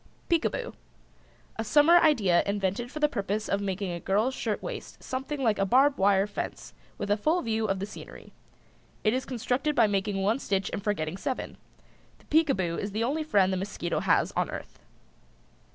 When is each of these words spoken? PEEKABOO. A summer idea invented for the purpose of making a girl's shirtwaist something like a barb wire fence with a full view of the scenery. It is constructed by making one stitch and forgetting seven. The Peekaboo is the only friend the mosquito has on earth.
PEEKABOO. 0.29 0.73
A 1.57 1.63
summer 1.63 1.97
idea 1.99 2.41
invented 2.47 2.89
for 2.91 2.99
the 2.99 3.07
purpose 3.07 3.47
of 3.47 3.61
making 3.61 3.91
a 3.91 3.99
girl's 3.99 4.33
shirtwaist 4.33 5.03
something 5.03 5.43
like 5.43 5.59
a 5.59 5.63
barb 5.67 5.99
wire 5.99 6.25
fence 6.25 6.73
with 6.97 7.11
a 7.11 7.15
full 7.17 7.43
view 7.43 7.67
of 7.67 7.77
the 7.77 7.85
scenery. 7.85 8.33
It 9.03 9.13
is 9.13 9.25
constructed 9.25 9.75
by 9.75 9.85
making 9.85 10.23
one 10.23 10.39
stitch 10.39 10.71
and 10.73 10.83
forgetting 10.83 11.17
seven. 11.17 11.55
The 12.17 12.25
Peekaboo 12.25 12.79
is 12.79 12.93
the 12.93 13.03
only 13.03 13.21
friend 13.23 13.53
the 13.53 13.57
mosquito 13.57 13.99
has 13.99 14.31
on 14.31 14.49
earth. 14.49 14.79